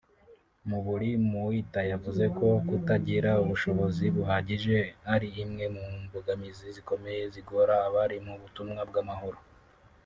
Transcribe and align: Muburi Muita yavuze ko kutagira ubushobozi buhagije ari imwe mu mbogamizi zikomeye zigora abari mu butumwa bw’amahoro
Muburi 0.69 1.09
Muita 1.31 1.81
yavuze 1.91 2.23
ko 2.37 2.47
kutagira 2.67 3.31
ubushobozi 3.43 4.05
buhagije 4.15 4.77
ari 5.13 5.29
imwe 5.43 5.65
mu 5.75 5.85
mbogamizi 6.03 6.65
zikomeye 6.75 7.21
zigora 7.33 7.75
abari 7.87 8.17
mu 8.27 8.33
butumwa 8.41 8.81
bw’amahoro 8.89 9.39